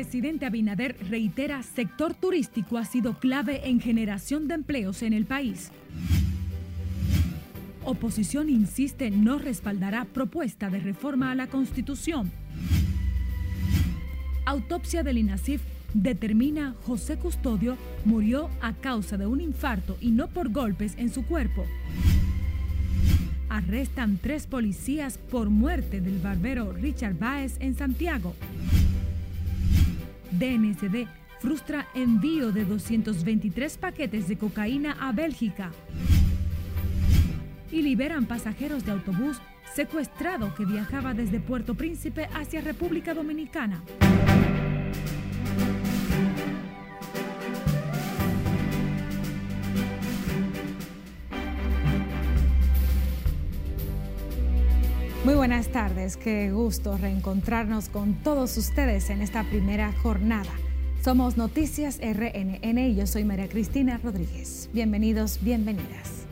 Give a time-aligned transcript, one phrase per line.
[0.00, 5.70] presidente Abinader reitera sector turístico ha sido clave en generación de empleos en el país.
[7.84, 12.32] Oposición insiste no respaldará propuesta de reforma a la Constitución.
[14.46, 15.60] Autopsia del INASIF
[15.92, 17.76] determina José Custodio
[18.06, 21.66] murió a causa de un infarto y no por golpes en su cuerpo.
[23.50, 28.34] Arrestan tres policías por muerte del barbero Richard Baez en Santiago.
[30.30, 31.08] DNCD
[31.40, 35.70] frustra envío de 223 paquetes de cocaína a Bélgica.
[37.72, 39.40] Y liberan pasajeros de autobús
[39.74, 43.82] secuestrado que viajaba desde Puerto Príncipe hacia República Dominicana.
[55.30, 60.50] Muy buenas tardes, qué gusto reencontrarnos con todos ustedes en esta primera jornada.
[61.04, 64.68] Somos Noticias RNN y yo soy María Cristina Rodríguez.
[64.72, 66.26] Bienvenidos, bienvenidas.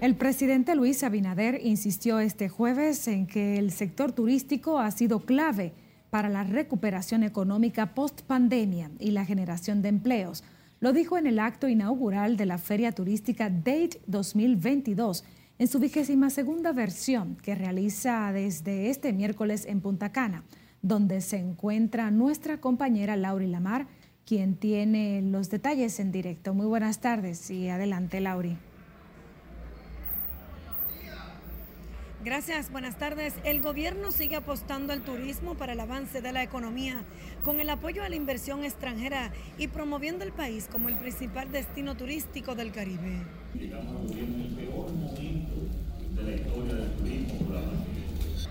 [0.00, 5.72] El presidente Luis Abinader insistió este jueves en que el sector turístico ha sido clave
[6.10, 10.42] para la recuperación económica post pandemia y la generación de empleos.
[10.80, 15.22] Lo dijo en el acto inaugural de la Feria Turística Date 2022
[15.58, 20.44] en su vigésima segunda versión que realiza desde este miércoles en Punta Cana,
[20.82, 23.86] donde se encuentra nuestra compañera Lauri Lamar,
[24.26, 26.52] quien tiene los detalles en directo.
[26.52, 28.58] Muy buenas tardes y adelante, Lauri.
[32.26, 33.34] Gracias, buenas tardes.
[33.44, 37.04] El gobierno sigue apostando al turismo para el avance de la economía,
[37.44, 41.96] con el apoyo a la inversión extranjera y promoviendo el país como el principal destino
[41.96, 43.22] turístico del Caribe.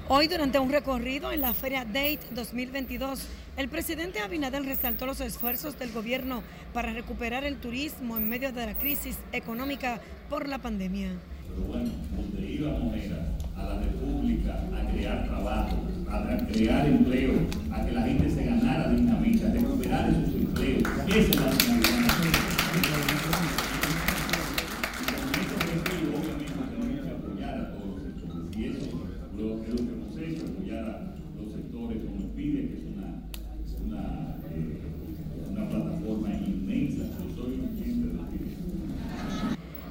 [0.07, 5.79] Hoy, durante un recorrido en la Feria Date 2022, el presidente Abinader resaltó los esfuerzos
[5.79, 6.43] del gobierno
[6.73, 9.99] para recuperar el turismo en medio de la crisis económica
[10.29, 11.09] por la pandemia.
[11.49, 15.77] Pero bueno, donde íbamos era a la República a crear trabajo,
[16.11, 17.33] a crear empleo,
[17.71, 20.83] a que la gente se ganara dignamente, a recuperar esos empleos.
[21.07, 21.74] Esa es la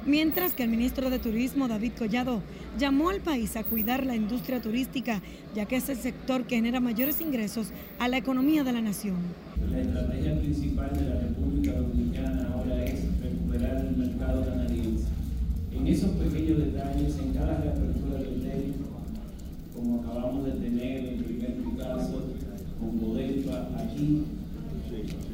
[0.05, 2.41] Mientras que el ministro de Turismo, David Collado,
[2.77, 5.19] llamó al país a cuidar la industria turística,
[5.55, 9.15] ya que es el sector que genera mayores ingresos a la economía de la nación.
[9.71, 15.05] La estrategia principal de la República Dominicana ahora es recuperar el mercado canadiense.
[15.71, 18.73] En esos pequeños detalles, en cada reapertura del hotel,
[19.73, 22.21] como acabamos de tener en el primer caso
[22.79, 24.23] con Bodelpa aquí,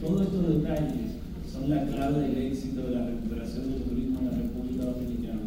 [0.01, 1.11] todos estos detalles
[1.51, 5.41] son la clave del éxito de la recuperación del turismo en la República Dominicana.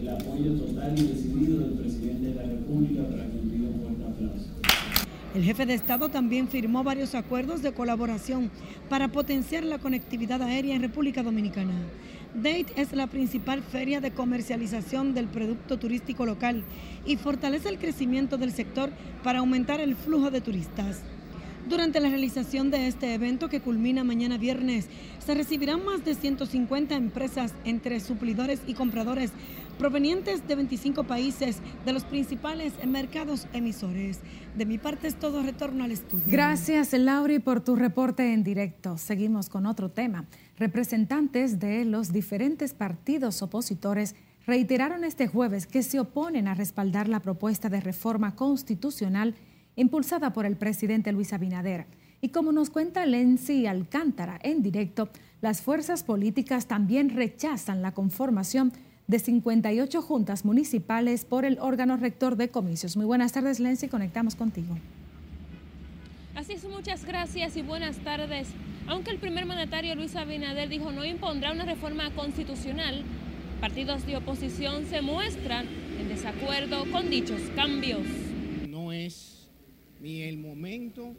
[0.00, 0.56] El apoyo
[0.92, 4.48] y decidido del presidente de la República para envíe un fuerte aplauso.
[5.34, 8.50] El jefe de Estado también firmó varios acuerdos de colaboración
[8.88, 11.72] para potenciar la conectividad aérea en República Dominicana.
[12.34, 16.62] Date es la principal feria de comercialización del producto turístico local
[17.06, 18.90] y fortalece el crecimiento del sector
[19.22, 21.02] para aumentar el flujo de turistas.
[21.68, 24.86] Durante la realización de este evento que culmina mañana viernes,
[25.24, 29.30] se recibirán más de 150 empresas entre suplidores y compradores
[29.74, 34.20] provenientes de 25 países de los principales mercados emisores.
[34.56, 36.24] De mi parte es todo, retorno al estudio.
[36.26, 38.96] Gracias, Lauri, por tu reporte en directo.
[38.98, 40.26] Seguimos con otro tema.
[40.58, 44.14] Representantes de los diferentes partidos opositores
[44.46, 49.34] reiteraron este jueves que se oponen a respaldar la propuesta de reforma constitucional
[49.76, 51.86] impulsada por el presidente Luis Abinader.
[52.20, 58.72] Y como nos cuenta Lenzi Alcántara en directo, las fuerzas políticas también rechazan la conformación
[59.06, 62.96] de 58 juntas municipales por el órgano rector de comicios.
[62.96, 64.76] Muy buenas tardes, Lenzi, conectamos contigo.
[66.34, 68.48] Así es, muchas gracias y buenas tardes.
[68.86, 73.02] Aunque el primer mandatario Luis Abinader dijo no impondrá una reforma constitucional,
[73.60, 75.66] partidos de oposición se muestran
[76.00, 78.02] en desacuerdo con dichos cambios.
[78.68, 79.48] No es
[80.00, 81.14] ni el momento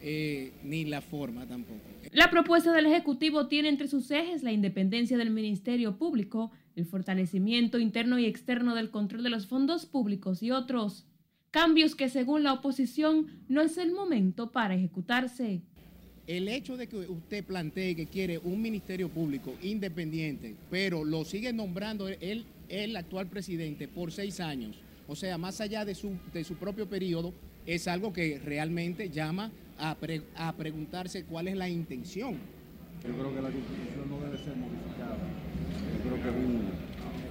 [0.00, 1.80] eh, ni la forma tampoco.
[2.12, 7.78] La propuesta del Ejecutivo tiene entre sus ejes la independencia del Ministerio Público, el fortalecimiento
[7.78, 11.06] interno y externo del control de los fondos públicos y otros
[11.50, 15.62] cambios que según la oposición no es el momento para ejecutarse.
[16.26, 21.52] El hecho de que usted plantee que quiere un ministerio público independiente, pero lo sigue
[21.52, 24.76] nombrando él, el actual presidente por seis años,
[25.08, 27.32] o sea, más allá de su, de su propio periodo,
[27.64, 29.96] es algo que realmente llama a,
[30.36, 32.34] a preguntarse cuál es la intención.
[33.06, 35.16] Yo creo que la constitución no debe ser modificada.
[35.94, 36.65] Yo creo que es un,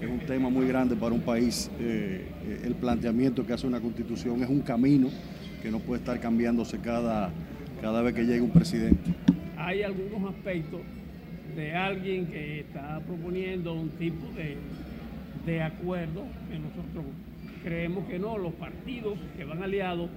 [0.06, 1.69] es un tema muy grande para un país.
[1.80, 5.10] Eh, eh, el planteamiento que hace una constitución es un camino
[5.62, 7.31] que no puede estar cambiándose cada,
[7.81, 9.12] cada vez que llegue un presidente.
[9.57, 10.81] Hay algunos aspectos
[11.56, 14.57] de alguien que está proponiendo un tipo de,
[15.46, 17.06] de acuerdo que nosotros
[17.63, 20.10] creemos que no, los partidos que van aliados,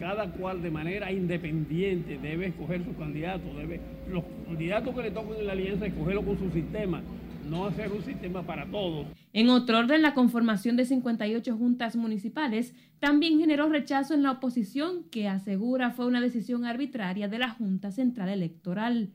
[0.00, 5.40] cada cual de manera independiente debe escoger su candidato, debe, los candidatos que le toquen
[5.40, 7.02] en la alianza escogerlo con su sistema,
[7.48, 9.06] no hacer un sistema para todos.
[9.32, 15.04] En otro orden, la conformación de 58 juntas municipales también generó rechazo en la oposición,
[15.10, 19.10] que asegura fue una decisión arbitraria de la Junta Central Electoral.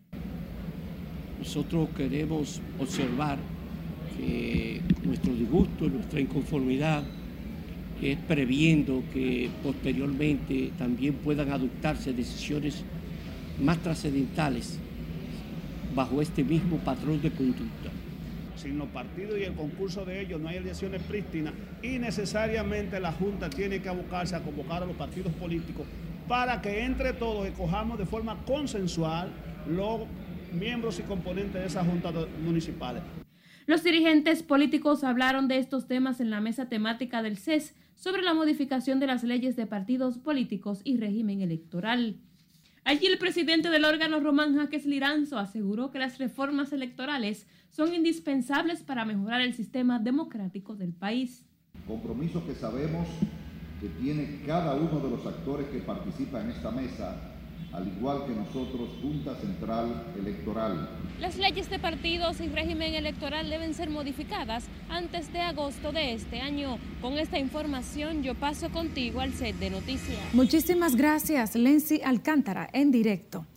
[1.40, 3.38] Nosotros queremos observar
[4.18, 7.04] que nuestro disgusto, nuestra inconformidad,
[8.02, 12.84] es previendo que posteriormente también puedan adoptarse decisiones
[13.62, 14.80] más trascendentales
[15.96, 17.83] bajo este mismo patrón de conducta.
[18.56, 23.12] Sin los partidos y el concurso de ellos no hay elecciones prístinas y necesariamente la
[23.12, 25.86] Junta tiene que abocarse a convocar a los partidos políticos
[26.28, 29.30] para que entre todos escojamos de forma consensual
[29.68, 30.02] los
[30.54, 32.14] miembros y componentes de esas juntas
[32.44, 33.02] municipales.
[33.66, 38.34] Los dirigentes políticos hablaron de estos temas en la mesa temática del CES sobre la
[38.34, 42.18] modificación de las leyes de partidos políticos y régimen electoral.
[42.86, 48.84] Allí el presidente del órgano Román Jaques Liranzo aseguró que las reformas electorales son indispensables
[48.84, 51.44] para mejorar el sistema democrático del país.
[51.88, 53.08] Compromiso que sabemos
[53.82, 57.34] que tiene cada uno de los actores que participa en esta mesa
[57.74, 60.88] al igual que nosotros, Junta Central Electoral.
[61.20, 66.40] Las leyes de partidos y régimen electoral deben ser modificadas antes de agosto de este
[66.40, 66.78] año.
[67.02, 70.20] Con esta información yo paso contigo al set de noticias.
[70.34, 73.48] Muchísimas gracias, Lency Alcántara, en directo.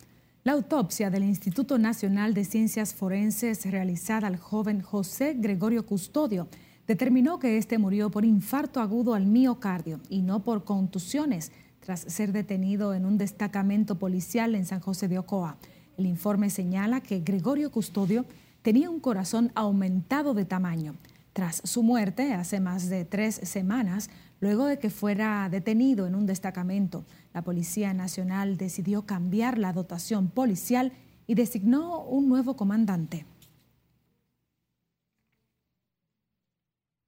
[0.47, 6.47] La autopsia del Instituto Nacional de Ciencias Forenses realizada al joven José Gregorio Custodio
[6.87, 11.51] determinó que este murió por infarto agudo al miocardio y no por contusiones
[11.81, 15.57] tras ser detenido en un destacamento policial en San José de Ocoa.
[15.99, 18.25] El informe señala que Gregorio Custodio
[18.63, 20.95] tenía un corazón aumentado de tamaño.
[21.33, 24.11] Tras su muerte, hace más de tres semanas,
[24.41, 27.05] luego de que fuera detenido en un destacamento,
[27.35, 30.93] la Policía Nacional decidió cambiar la dotación policial
[31.27, 33.27] y designó un nuevo comandante.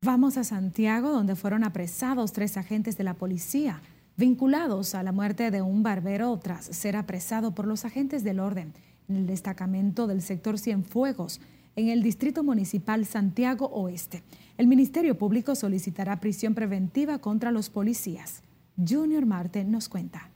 [0.04, 3.82] Vamos a Santiago, donde fueron apresados tres agentes de la policía
[4.16, 8.74] vinculados a la muerte de un barbero tras ser apresado por los agentes del orden
[9.08, 11.40] en el destacamento del sector Cienfuegos
[11.78, 14.24] en el Distrito Municipal Santiago Oeste.
[14.56, 18.42] El Ministerio Público solicitará prisión preventiva contra los policías.
[18.76, 20.28] Junior Marte nos cuenta.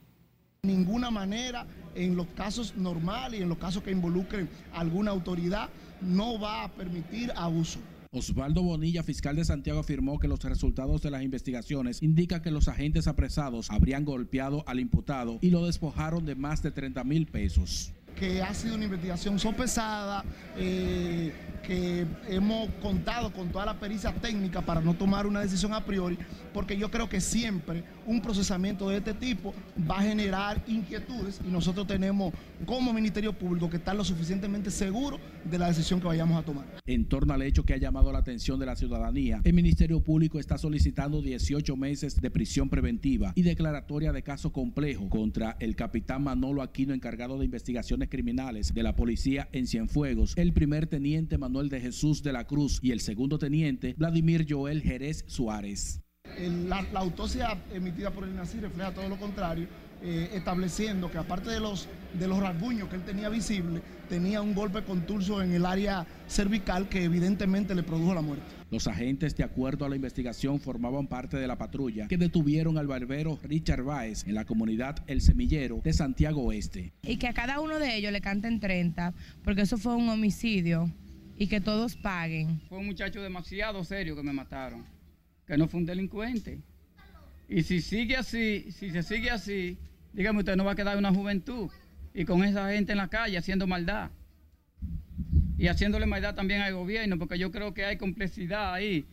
[0.61, 5.69] De ninguna manera, en los casos normales y en los casos que involucren alguna autoridad,
[5.99, 7.79] no va a permitir abuso.
[8.11, 12.69] Osvaldo Bonilla, fiscal de Santiago, afirmó que los resultados de las investigaciones indican que los
[12.69, 17.91] agentes apresados habrían golpeado al imputado y lo despojaron de más de 30 mil pesos.
[18.15, 20.23] Que ha sido una investigación sopesada,
[20.55, 21.33] eh,
[21.63, 26.17] que hemos contado con toda la pericia técnica para no tomar una decisión a priori,
[26.53, 29.53] porque yo creo que siempre un procesamiento de este tipo
[29.89, 32.33] va a generar inquietudes y nosotros tenemos
[32.65, 36.65] como Ministerio Público que estar lo suficientemente seguros de la decisión que vayamos a tomar.
[36.85, 40.39] En torno al hecho que ha llamado la atención de la ciudadanía, el Ministerio Público
[40.39, 46.23] está solicitando 18 meses de prisión preventiva y declaratoria de caso complejo contra el capitán
[46.23, 51.69] Manolo Aquino, encargado de investigaciones criminales de la policía en Cienfuegos, el primer teniente Manuel
[51.69, 56.01] de Jesús de la Cruz y el segundo teniente Vladimir Joel Jerez Suárez.
[56.69, 59.67] La, autopsia emitida por el INACI refleja todo lo contrario,
[60.01, 61.87] eh, estableciendo que aparte de los,
[62.19, 67.75] rasguños que él tenía visible, tenía un golpe conturso en el área cervical que evidentemente
[67.75, 68.45] le produjo la muerte.
[68.73, 72.87] Los agentes, de acuerdo a la investigación, formaban parte de la patrulla que detuvieron al
[72.87, 76.91] barbero Richard Baez en la comunidad El Semillero de Santiago Oeste.
[77.03, 79.13] Y que a cada uno de ellos le canten 30,
[79.43, 80.89] porque eso fue un homicidio
[81.37, 82.61] y que todos paguen.
[82.67, 84.83] Fue un muchacho demasiado serio que me mataron,
[85.45, 86.59] que no fue un delincuente.
[87.47, 89.77] Y si sigue así, si se sigue así,
[90.13, 91.69] dígame usted, no va a quedar una juventud
[92.11, 94.09] y con esa gente en la calle haciendo maldad.
[95.57, 99.05] Y haciéndole maldad también al gobierno, porque yo creo que hay complejidad ahí.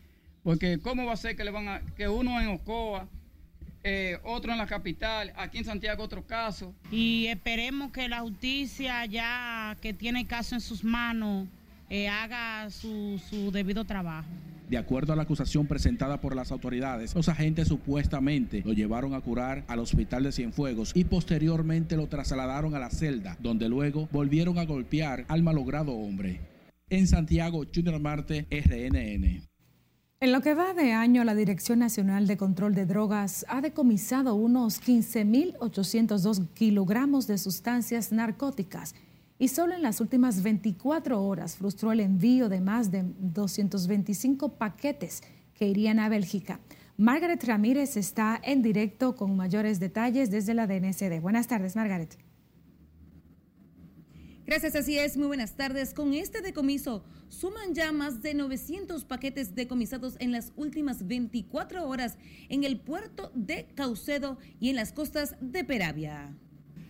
[0.43, 3.07] Porque ¿cómo va a ser que le van a, que uno en Ocoa,
[3.83, 6.73] eh, otro en la capital, aquí en Santiago otro caso?
[6.91, 11.47] Y esperemos que la justicia ya que tiene caso en sus manos
[11.89, 13.19] eh, haga su,
[13.51, 14.29] debido trabajo.
[14.71, 19.19] De acuerdo a la acusación presentada por las autoridades, los agentes supuestamente lo llevaron a
[19.19, 24.57] curar al hospital de Cienfuegos y posteriormente lo trasladaron a la celda, donde luego volvieron
[24.57, 26.39] a golpear al malogrado hombre.
[26.89, 29.45] En Santiago, Junior Marte, RNN.
[30.21, 34.35] En lo que va de año, la Dirección Nacional de Control de Drogas ha decomisado
[34.35, 38.95] unos 15.802 kilogramos de sustancias narcóticas
[39.41, 45.23] y solo en las últimas 24 horas frustró el envío de más de 225 paquetes
[45.55, 46.59] que irían a Bélgica.
[46.95, 51.19] Margaret Ramírez está en directo con mayores detalles desde la DNCD.
[51.19, 52.19] Buenas tardes, Margaret.
[54.45, 55.17] Gracias, así es.
[55.17, 55.95] Muy buenas tardes.
[55.95, 62.19] Con este decomiso suman ya más de 900 paquetes decomisados en las últimas 24 horas
[62.49, 66.37] en el puerto de Caucedo y en las costas de Peravia.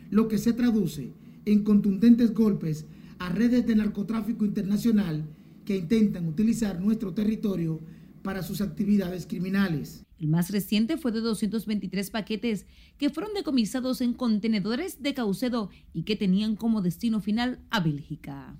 [0.09, 1.13] Lo que se traduce
[1.45, 2.85] en contundentes golpes
[3.19, 5.25] a redes de narcotráfico internacional
[5.65, 7.79] que intentan utilizar nuestro territorio
[8.23, 10.03] para sus actividades criminales.
[10.19, 12.67] El más reciente fue de 223 paquetes
[12.97, 18.55] que fueron decomisados en contenedores de Caucedo y que tenían como destino final a Bélgica.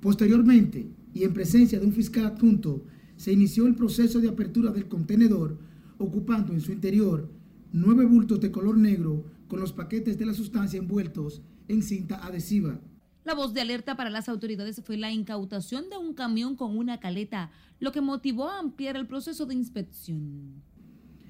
[0.00, 2.84] Posteriormente, y en presencia de un fiscal adjunto,
[3.16, 5.58] se inició el proceso de apertura del contenedor,
[5.96, 7.30] ocupando en su interior
[7.72, 12.80] nueve bultos de color negro con los paquetes de la sustancia envueltos en cinta adhesiva.
[13.24, 17.00] La voz de alerta para las autoridades fue la incautación de un camión con una
[17.00, 20.62] caleta, lo que motivó a ampliar el proceso de inspección.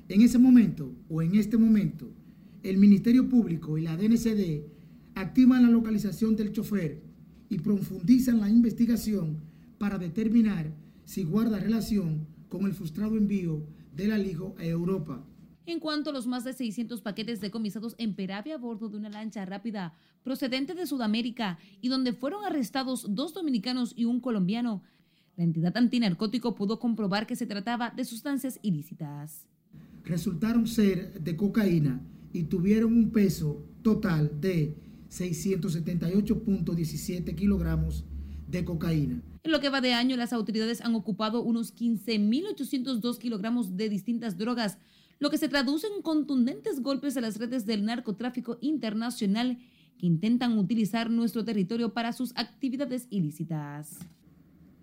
[0.09, 2.12] En ese momento o en este momento,
[2.64, 4.64] el Ministerio Público y la DNCD
[5.14, 7.03] activan la localización del chofer
[7.49, 9.38] y profundizan la investigación
[9.79, 10.75] para determinar
[11.05, 15.25] si guarda relación con el frustrado envío del alijo a Europa.
[15.66, 19.09] En cuanto a los más de 600 paquetes decomisados en Peravia a bordo de una
[19.09, 24.83] lancha rápida procedente de Sudamérica y donde fueron arrestados dos dominicanos y un colombiano,
[25.37, 29.47] la entidad antinarcótico pudo comprobar que se trataba de sustancias ilícitas
[30.04, 32.00] resultaron ser de cocaína
[32.33, 34.76] y tuvieron un peso total de
[35.11, 38.04] 678.17 kilogramos
[38.49, 39.21] de cocaína.
[39.42, 44.38] En lo que va de año, las autoridades han ocupado unos 15.802 kilogramos de distintas
[44.38, 44.78] drogas,
[45.18, 49.59] lo que se traduce en contundentes golpes a las redes del narcotráfico internacional
[49.99, 53.99] que intentan utilizar nuestro territorio para sus actividades ilícitas.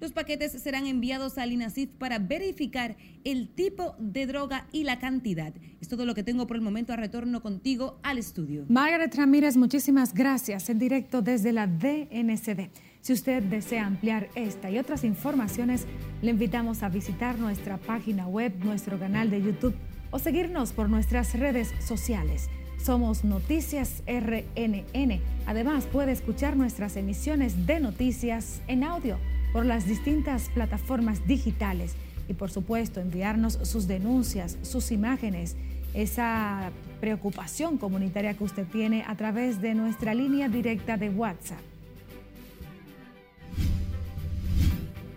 [0.01, 5.53] Los paquetes serán enviados al INASIF para verificar el tipo de droga y la cantidad.
[5.79, 6.91] Es todo lo que tengo por el momento.
[6.91, 8.65] A retorno contigo al estudio.
[8.67, 12.71] Margaret Ramírez, muchísimas gracias en directo desde la DNCD.
[13.01, 15.85] Si usted desea ampliar esta y otras informaciones,
[16.23, 19.75] le invitamos a visitar nuestra página web, nuestro canal de YouTube
[20.11, 22.49] o seguirnos por nuestras redes sociales.
[22.77, 25.21] Somos Noticias RNN.
[25.45, 29.17] Además, puede escuchar nuestras emisiones de noticias en audio
[29.53, 31.95] por las distintas plataformas digitales
[32.27, 35.55] y por supuesto enviarnos sus denuncias, sus imágenes,
[35.93, 41.59] esa preocupación comunitaria que usted tiene a través de nuestra línea directa de WhatsApp.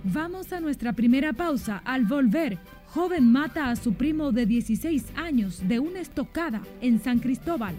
[0.02, 1.80] Vamos a nuestra primera pausa.
[1.84, 2.58] Al volver,
[2.94, 7.74] joven mata a su primo de 16 años de una estocada en San Cristóbal.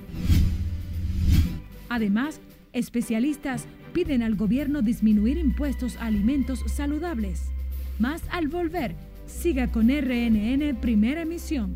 [1.88, 2.41] Además,
[2.74, 7.43] especialistas piden al gobierno disminuir impuestos a alimentos saludables.
[7.98, 8.93] Más al volver,
[9.25, 11.75] siga con RNN Primera Emisión.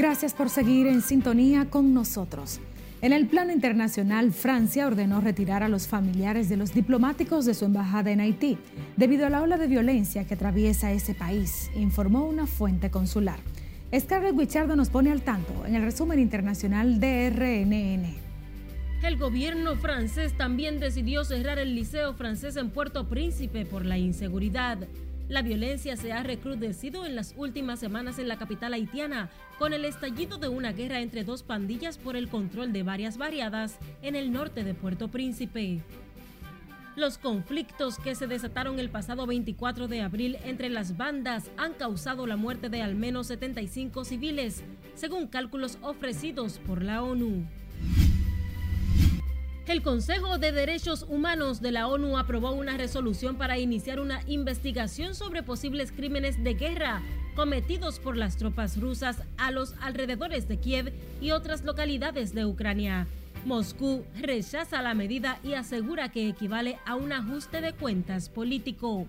[0.00, 2.58] Gracias por seguir en sintonía con nosotros.
[3.02, 7.66] En el plano internacional, Francia ordenó retirar a los familiares de los diplomáticos de su
[7.66, 8.56] embajada en Haití
[8.96, 13.40] debido a la ola de violencia que atraviesa ese país, informó una fuente consular.
[13.94, 19.06] Scarlett Wichardo nos pone al tanto en el resumen internacional de RNN.
[19.06, 24.78] El gobierno francés también decidió cerrar el liceo francés en Puerto Príncipe por la inseguridad.
[25.30, 29.84] La violencia se ha recrudecido en las últimas semanas en la capital haitiana, con el
[29.84, 34.32] estallido de una guerra entre dos pandillas por el control de varias variadas en el
[34.32, 35.82] norte de Puerto Príncipe.
[36.96, 42.26] Los conflictos que se desataron el pasado 24 de abril entre las bandas han causado
[42.26, 44.64] la muerte de al menos 75 civiles,
[44.96, 47.46] según cálculos ofrecidos por la ONU.
[49.70, 55.14] El Consejo de Derechos Humanos de la ONU aprobó una resolución para iniciar una investigación
[55.14, 57.00] sobre posibles crímenes de guerra
[57.36, 63.06] cometidos por las tropas rusas a los alrededores de Kiev y otras localidades de Ucrania.
[63.44, 69.06] Moscú rechaza la medida y asegura que equivale a un ajuste de cuentas político.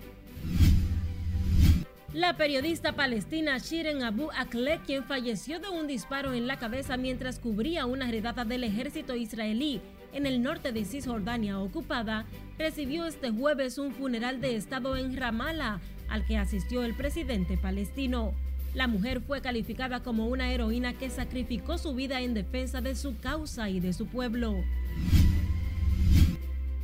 [2.13, 7.39] La periodista palestina Shiren Abu Akleh, quien falleció de un disparo en la cabeza mientras
[7.39, 9.81] cubría una redada del ejército israelí
[10.13, 12.25] en el norte de Cisjordania ocupada,
[12.57, 18.33] recibió este jueves un funeral de Estado en Ramallah, al que asistió el presidente palestino.
[18.73, 23.17] La mujer fue calificada como una heroína que sacrificó su vida en defensa de su
[23.19, 24.55] causa y de su pueblo.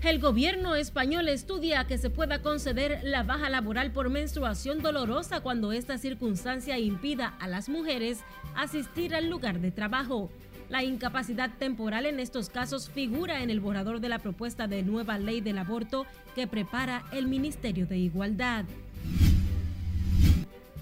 [0.04, 5.72] El gobierno español estudia que se pueda conceder la baja laboral por menstruación dolorosa cuando
[5.72, 8.20] esta circunstancia impida a las mujeres
[8.56, 10.30] asistir al lugar de trabajo.
[10.70, 15.18] La incapacidad temporal en estos casos figura en el borrador de la propuesta de nueva
[15.18, 16.06] ley del aborto
[16.36, 18.66] que prepara el Ministerio de Igualdad.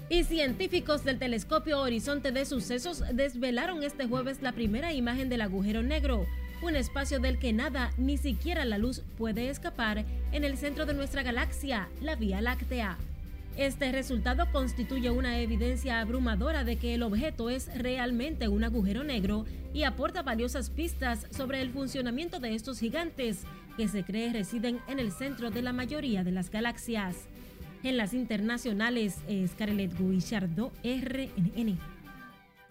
[0.08, 5.82] Y científicos del telescopio Horizonte de Sucesos desvelaron este jueves la primera imagen del agujero
[5.82, 6.26] negro,
[6.62, 10.94] un espacio del que nada, ni siquiera la luz, puede escapar en el centro de
[10.94, 12.98] nuestra galaxia, la Vía Láctea.
[13.56, 19.46] Este resultado constituye una evidencia abrumadora de que el objeto es realmente un agujero negro
[19.72, 23.44] y aporta valiosas pistas sobre el funcionamiento de estos gigantes
[23.78, 27.16] que se cree residen en el centro de la mayoría de las galaxias.
[27.82, 31.78] En las internacionales, Scarlett Guillardo, RNN.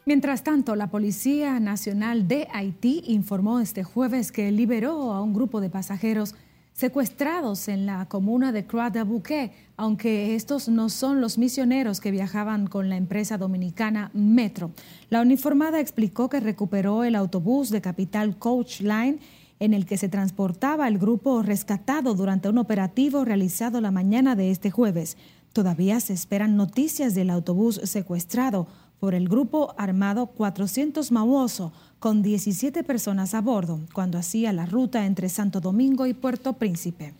[0.06, 5.62] Mientras tanto, la Policía Nacional de Haití informó este jueves que liberó a un grupo
[5.62, 6.36] de pasajeros
[6.76, 12.12] secuestrados en la comuna de Croix de Bouquet, aunque estos no son los misioneros que
[12.12, 14.72] viajaban con la empresa dominicana Metro.
[15.10, 19.20] La uniformada explicó que recuperó el autobús de Capital Coach Line
[19.60, 24.52] en el que se transportaba el grupo rescatado durante un operativo realizado la mañana de
[24.52, 25.16] este jueves.
[25.54, 28.68] Todavía se esperan noticias del autobús secuestrado
[29.06, 35.06] por el grupo armado 400 Mauoso, con 17 personas a bordo, cuando hacía la ruta
[35.06, 37.14] entre Santo Domingo y Puerto Príncipe.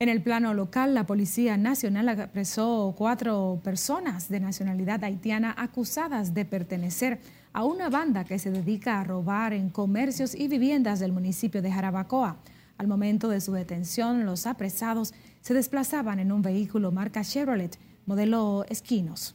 [0.00, 6.44] En el plano local, la Policía Nacional apresó cuatro personas de nacionalidad haitiana acusadas de
[6.44, 7.20] pertenecer
[7.52, 11.70] a una banda que se dedica a robar en comercios y viviendas del municipio de
[11.70, 12.38] Jarabacoa.
[12.78, 18.64] Al momento de su detención, los apresados se desplazaban en un vehículo marca Chevrolet, modelo
[18.68, 19.34] Esquinos.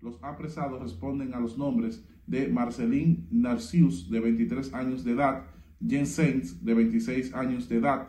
[0.00, 5.44] Los apresados responden a los nombres de Marcelín Narcius, de 23 años de edad,
[5.86, 8.08] Jen Saints, de 26 años de edad,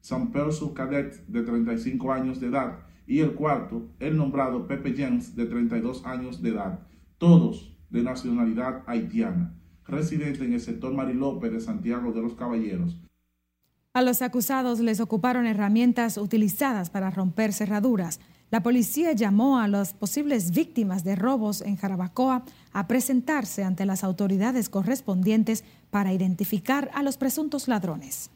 [0.00, 5.34] San Perso Cadet, de 35 años de edad, y el cuarto, el nombrado Pepe Jens,
[5.36, 6.80] de 32 años de edad,
[7.18, 13.00] todos de nacionalidad haitiana, residente en el sector Marilópez de Santiago de los Caballeros.
[13.94, 18.20] A los acusados les ocuparon herramientas utilizadas para romper cerraduras.
[18.50, 24.04] La policía llamó a las posibles víctimas de robos en Jarabacoa a presentarse ante las
[24.04, 28.30] autoridades correspondientes para identificar a los presuntos ladrones.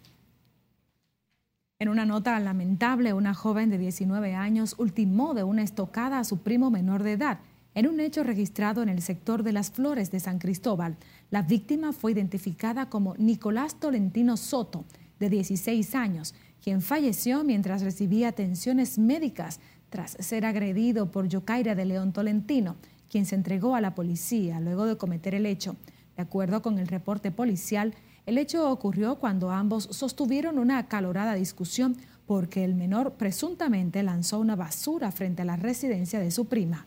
[1.78, 6.38] En una nota lamentable, una joven de 19 años ultimó de una estocada a su
[6.38, 7.38] primo menor de edad
[7.74, 10.96] en un hecho registrado en el sector de las Flores de San Cristóbal.
[11.30, 14.84] La víctima fue identificada como Nicolás Tolentino Soto,
[15.20, 21.84] de 16 años, quien falleció mientras recibía atenciones médicas tras ser agredido por Yocaira de
[21.84, 22.76] León Tolentino,
[23.10, 25.76] quien se entregó a la policía luego de cometer el hecho.
[26.16, 27.94] De acuerdo con el reporte policial,
[28.26, 34.54] el hecho ocurrió cuando ambos sostuvieron una acalorada discusión porque el menor presuntamente lanzó una
[34.54, 36.86] basura frente a la residencia de su prima.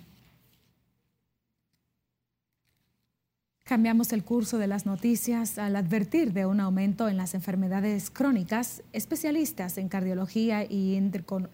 [3.65, 8.83] Cambiamos el curso de las noticias al advertir de un aumento en las enfermedades crónicas.
[8.91, 10.95] Especialistas en cardiología y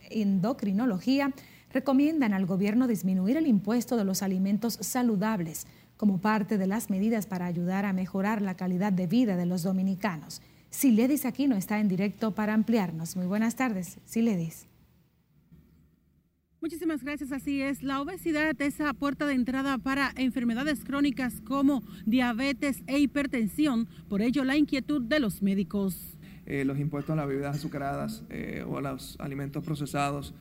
[0.09, 1.31] endocrinología
[1.71, 5.67] recomiendan al gobierno disminuir el impuesto de los alimentos saludables
[5.97, 9.61] como parte de las medidas para ayudar a mejorar la calidad de vida de los
[9.61, 10.41] dominicanos.
[10.71, 13.17] Siledis Aquino está en directo para ampliarnos.
[13.17, 14.65] Muy buenas tardes, Siledis.
[16.61, 17.83] Muchísimas gracias, así es.
[17.83, 24.21] La obesidad es la puerta de entrada para enfermedades crónicas como diabetes e hipertensión, por
[24.21, 26.17] ello la inquietud de los médicos.
[26.45, 30.33] Eh, los impuestos a las bebidas azucaradas eh, o a los alimentos procesados.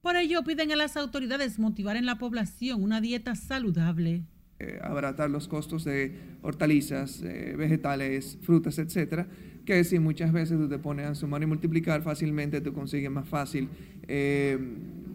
[0.00, 4.24] Por ello piden a las autoridades motivar en la población una dieta saludable.
[4.58, 9.26] eh, abaratar los costos de hortalizas, eh, vegetales, frutas, etcétera,
[9.66, 13.28] que si muchas veces tú te pones a sumar y multiplicar fácilmente, tú consigues más
[13.28, 13.68] fácil
[14.08, 14.56] eh,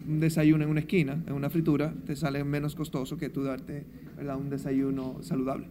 [0.06, 3.84] un desayuno en una esquina, en una fritura, te sale menos costoso que tú darte
[4.16, 4.36] ¿verdad?
[4.36, 5.66] un desayuno saludable.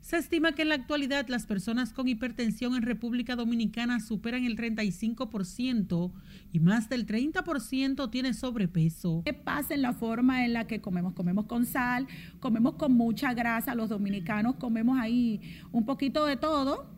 [0.00, 4.56] Se estima que en la actualidad las personas con hipertensión en República Dominicana superan el
[4.56, 6.12] 35%
[6.52, 9.22] y más del 30% tiene sobrepeso.
[9.24, 11.12] ¿Qué pasa en la forma en la que comemos?
[11.14, 12.06] Comemos con sal,
[12.38, 15.40] comemos con mucha grasa, los dominicanos comemos ahí
[15.72, 16.95] un poquito de todo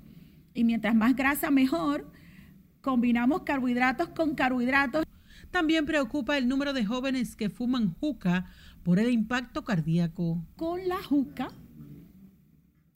[0.55, 2.11] y mientras más grasa mejor,
[2.81, 5.05] combinamos carbohidratos con carbohidratos.
[5.51, 8.47] También preocupa el número de jóvenes que fuman juca
[8.83, 10.43] por el impacto cardíaco.
[10.57, 11.51] Con la juca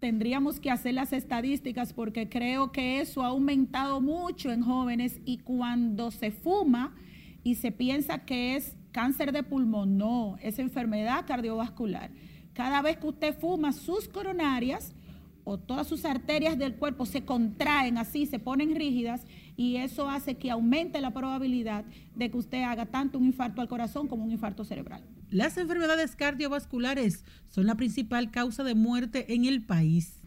[0.03, 5.39] tendríamos que hacer las estadísticas porque creo que eso ha aumentado mucho en jóvenes y
[5.39, 6.97] cuando se fuma
[7.45, 12.11] y se piensa que es cáncer de pulmón, no, es enfermedad cardiovascular.
[12.53, 14.93] Cada vez que usted fuma, sus coronarias
[15.45, 19.23] o todas sus arterias del cuerpo se contraen así, se ponen rígidas
[19.57, 23.69] y eso hace que aumente la probabilidad de que usted haga tanto un infarto al
[23.69, 25.03] corazón como un infarto cerebral.
[25.31, 30.22] Las enfermedades cardiovasculares son la principal causa de muerte en el país.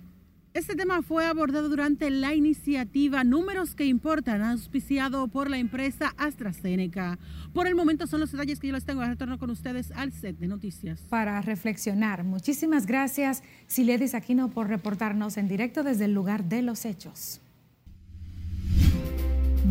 [0.56, 7.20] Este tema fue abordado durante la iniciativa Números que Importan, auspiciado por la empresa AstraZeneca.
[7.52, 9.04] Por el momento son los detalles que yo les tengo.
[9.04, 11.02] retorno con ustedes al set de noticias.
[11.10, 16.86] Para reflexionar, muchísimas gracias, Siledis Aquino, por reportarnos en directo desde el lugar de los
[16.86, 17.42] hechos.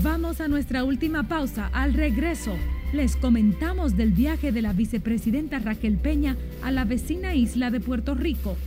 [0.03, 1.71] Vamos a nuestra última pausa.
[1.73, 2.55] Al regreso,
[2.93, 8.15] les comentamos del viaje de la vicepresidenta Raquel Peña a la vecina isla de Puerto
[8.15, 8.59] Rico.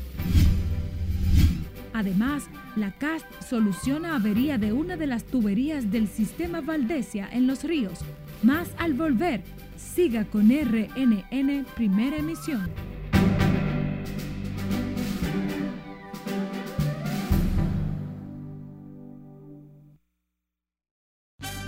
[1.97, 2.43] Además,
[2.75, 8.01] la CAST soluciona avería de una de las tuberías del sistema Valdesia en los ríos.
[8.43, 9.41] Más al volver,
[9.77, 12.69] siga con RNN Primera Emisión.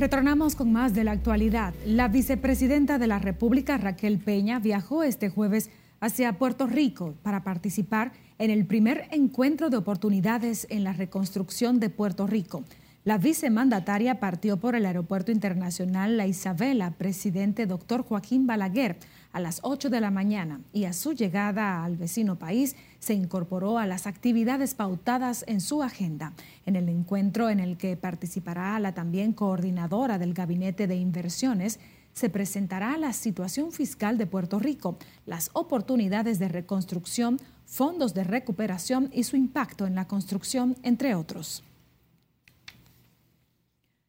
[0.00, 1.74] Retornamos con más de la actualidad.
[1.84, 5.68] La vicepresidenta de la República, Raquel Peña, viajó este jueves
[6.00, 11.90] hacia Puerto Rico para participar en el primer encuentro de oportunidades en la reconstrucción de
[11.90, 12.64] Puerto Rico.
[13.04, 18.96] La vicemandataria partió por el Aeropuerto Internacional La Isabela, presidente doctor Joaquín Balaguer,
[19.32, 23.78] a las 8 de la mañana y a su llegada al vecino país se incorporó
[23.78, 26.32] a las actividades pautadas en su agenda.
[26.66, 31.80] En el encuentro en el que participará la también coordinadora del Gabinete de Inversiones,
[32.12, 39.10] se presentará la situación fiscal de Puerto Rico, las oportunidades de reconstrucción, fondos de recuperación
[39.12, 41.64] y su impacto en la construcción, entre otros.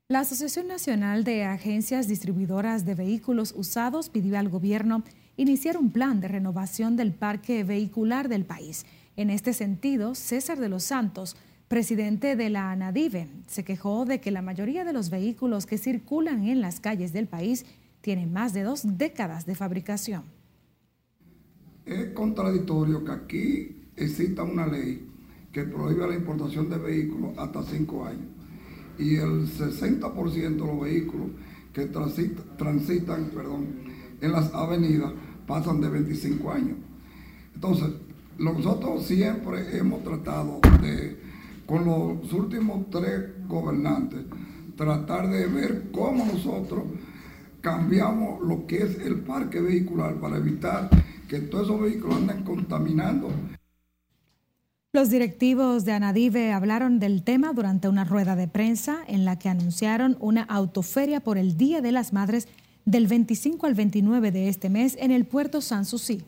[0.10, 5.04] La Asociación Nacional de Agencias Distribuidoras de Vehículos Usados pidió al gobierno
[5.42, 8.86] iniciar un plan de renovación del parque vehicular del país.
[9.18, 11.36] En este sentido, César de los Santos,
[11.68, 16.44] presidente de la ANADIVE, se quejó de que la mayoría de los vehículos que circulan
[16.44, 17.66] en las calles del país
[18.02, 20.26] tienen más de dos décadas de fabricación.
[21.88, 25.08] Es contradictorio que aquí exista una ley
[25.52, 28.28] que prohíbe la importación de vehículos hasta cinco años
[29.00, 31.30] y el 60% de los vehículos
[31.74, 33.32] que transitan,
[34.22, 35.14] en las avenidas
[35.52, 36.78] pasan de 25 años.
[37.54, 37.90] Entonces,
[38.38, 41.20] nosotros siempre hemos tratado de,
[41.66, 44.22] con los últimos tres gobernantes,
[44.78, 46.84] tratar de ver cómo nosotros
[47.60, 50.90] cambiamos lo que es el parque vehicular para evitar
[51.28, 53.28] que todos esos vehículos anden contaminando
[54.94, 59.48] los directivos de Anadive hablaron del tema durante una rueda de prensa en la que
[59.48, 62.50] anunciaron una autoferia por el Día de las Madres
[62.86, 66.24] del 25 al 29 de este mes en el puerto Sanssouci.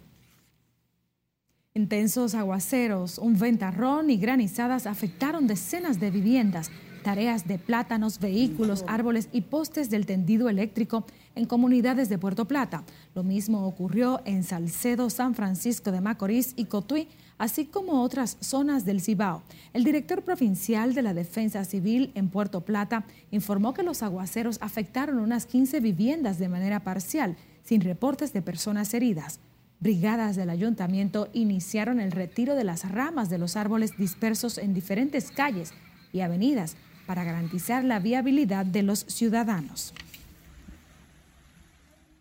[1.74, 6.70] Intensos aguaceros, un ventarrón y granizadas afectaron decenas de viviendas
[7.04, 12.84] tareas de plátanos, vehículos, árboles y postes del tendido eléctrico en comunidades de Puerto Plata.
[13.14, 18.86] Lo mismo ocurrió en Salcedo, San Francisco de Macorís y Cotuí, así como otras zonas
[18.86, 19.44] del Cibao.
[19.74, 25.20] El director provincial de la Defensa Civil en Puerto Plata informó que los aguaceros afectaron
[25.20, 29.40] unas 15 viviendas de manera parcial, sin reportes de personas heridas.
[29.80, 35.30] Brigadas del ayuntamiento iniciaron el retiro de las ramas de los árboles dispersos en diferentes
[35.30, 35.74] calles
[36.14, 39.94] y avenidas para garantizar la viabilidad de los ciudadanos.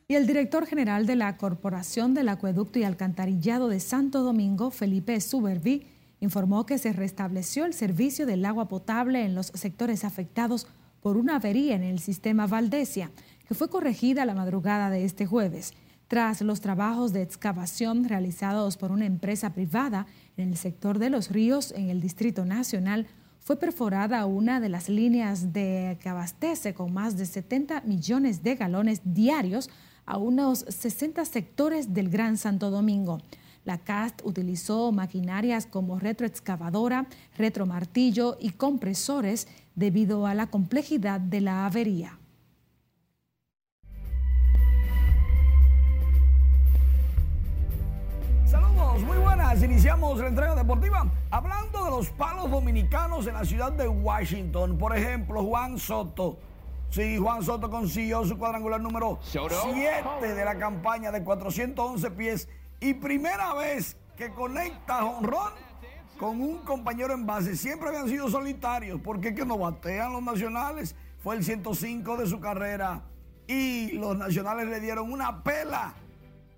[0.09, 5.19] Y el director general de la Corporación del Acueducto y Alcantarillado de Santo Domingo, Felipe
[5.21, 5.87] Suberví,
[6.21, 10.67] informó que se restableció el servicio del agua potable en los sectores afectados
[11.01, 13.11] por una avería en el sistema Valdesia,
[13.49, 15.75] que fue corregida la madrugada de este jueves.
[16.09, 21.31] Tras los trabajos de excavación realizados por una empresa privada en el sector de los
[21.31, 23.07] ríos en el Distrito Nacional,
[23.45, 28.55] fue perforada una de las líneas de que abastece con más de 70 millones de
[28.55, 29.69] galones diarios
[30.07, 33.21] a unos 60 sectores del Gran Santo Domingo.
[33.65, 41.67] La CAST utilizó maquinarias como retroexcavadora, retromartillo y compresores debido a la complejidad de la
[41.67, 42.19] avería.
[49.53, 49.63] Buenas.
[49.63, 54.79] Iniciamos la entrega deportiva hablando de los palos dominicanos en la ciudad de Washington.
[54.79, 56.39] Por ejemplo, Juan Soto
[56.91, 62.49] Sí, Juan Soto consiguió su cuadrangular número 7 de la campaña de 411 pies
[62.81, 65.53] y primera vez que conecta honrón
[66.19, 67.57] con un compañero en base.
[67.57, 70.95] Siempre habían sido solitarios porque es que no batean los nacionales.
[71.23, 73.05] Fue el 105 de su carrera
[73.47, 75.95] y los nacionales le dieron una pela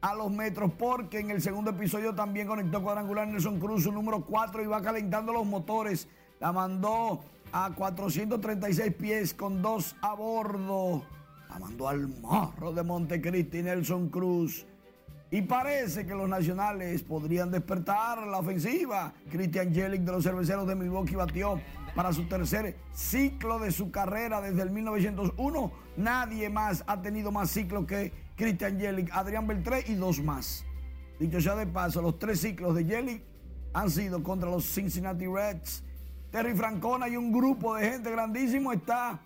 [0.05, 4.21] a los metros porque en el segundo episodio también conectó cuadrangular Nelson Cruz, su número
[4.21, 6.09] 4 y va calentando los motores.
[6.40, 11.03] La mandó a 436 pies con dos a bordo.
[11.49, 14.67] La mandó al morro de Montecristi Nelson Cruz.
[15.31, 19.14] Y parece que los nacionales podrían despertar la ofensiva.
[19.31, 21.59] Christian Jelic de los cerveceros de Milwaukee batió
[21.94, 25.72] para su tercer ciclo de su carrera desde el 1901.
[25.96, 30.64] Nadie más ha tenido más ciclos que Christian Jelic, Adrián Beltré y dos más.
[31.18, 33.22] Dicho sea de paso, los tres ciclos de Jelic
[33.72, 35.85] han sido contra los Cincinnati Reds,
[36.30, 39.20] Terry Francona y un grupo de gente grandísimo está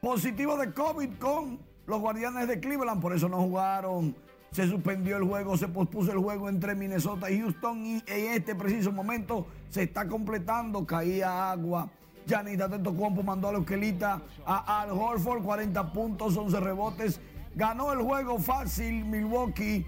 [0.00, 4.16] positivo de COVID con los guardianes de Cleveland, por eso no jugaron.
[4.52, 8.54] Se suspendió el juego, se pospuso el juego entre Minnesota y Houston y en este
[8.54, 11.90] preciso momento se está completando, caía agua.
[12.26, 12.58] Giannis
[12.98, 17.20] Compo mandó a la Esquelita a Al Horford, 40 puntos, 11 rebotes.
[17.54, 19.86] Ganó el juego fácil Milwaukee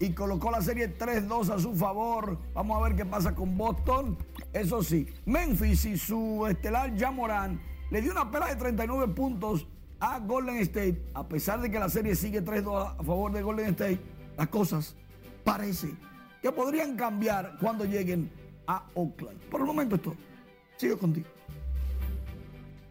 [0.00, 2.38] y colocó la serie 3-2 a su favor.
[2.54, 4.18] Vamos a ver qué pasa con Boston.
[4.52, 9.66] Eso sí, Memphis y su estelar Jamoran le dio una pela de 39 puntos
[10.00, 11.00] a Golden State.
[11.14, 14.00] A pesar de que la serie sigue 3-2 a favor de Golden State,
[14.36, 14.96] las cosas
[15.44, 15.94] parece
[16.42, 18.30] que podrían cambiar cuando lleguen
[18.66, 19.38] a Oakland.
[19.50, 20.02] Por el momento es.
[20.76, 21.35] Sigo contigo.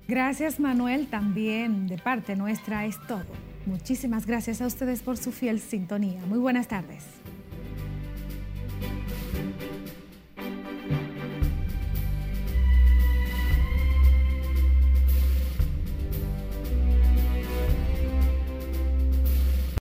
[0.08, 3.26] Gracias Manuel, también de parte nuestra es todo.
[3.66, 6.22] Muchísimas gracias a ustedes por su fiel sintonía.
[6.28, 7.04] Muy buenas tardes.